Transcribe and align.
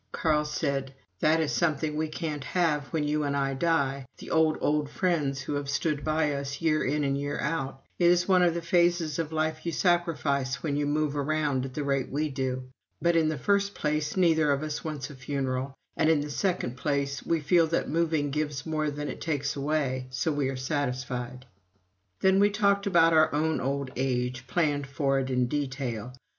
Carl 0.11 0.43
said: 0.45 0.95
"That 1.19 1.39
is 1.39 1.51
something 1.51 1.95
we 1.95 2.07
can't 2.07 2.43
have 2.43 2.87
when 2.87 3.03
you 3.03 3.23
and 3.23 3.37
I 3.37 3.53
die 3.53 4.07
the 4.17 4.31
old, 4.31 4.57
old 4.59 4.89
friends 4.89 5.41
who 5.41 5.53
have 5.53 5.69
stood 5.69 6.03
by 6.03 6.33
us 6.33 6.59
year 6.59 6.83
in 6.83 7.03
and 7.03 7.15
year 7.15 7.39
out. 7.39 7.83
It 7.99 8.05
is 8.09 8.27
one 8.27 8.41
of 8.41 8.55
the 8.55 8.63
phases 8.63 9.19
of 9.19 9.31
life 9.31 9.63
you 9.63 9.71
sacrifice 9.71 10.63
when 10.63 10.75
you 10.75 10.87
move 10.87 11.15
around 11.15 11.65
at 11.65 11.75
the 11.75 11.83
rate 11.83 12.09
we 12.09 12.29
do. 12.29 12.63
But 12.99 13.15
in 13.15 13.29
the 13.29 13.37
first 13.37 13.75
place, 13.75 14.17
neither 14.17 14.51
of 14.51 14.63
us 14.63 14.83
wants 14.83 15.11
a 15.11 15.15
funeral, 15.15 15.77
and 15.95 16.09
in 16.09 16.21
the 16.21 16.31
second 16.31 16.77
place, 16.77 17.23
we 17.23 17.39
feel 17.39 17.67
that 17.67 17.87
moving 17.87 18.31
gives 18.31 18.65
more 18.65 18.89
than 18.89 19.07
it 19.07 19.21
takes 19.21 19.55
away 19.55 20.07
so 20.09 20.31
we 20.31 20.49
are 20.49 20.57
satisfied." 20.57 21.45
Then 22.21 22.39
we 22.39 22.49
talked 22.49 22.87
about 22.87 23.13
our 23.13 23.31
own 23.35 23.61
old 23.61 23.91
age 23.95 24.47
planned 24.47 24.87
it 24.99 25.29
in 25.29 25.45
detail. 25.45 26.13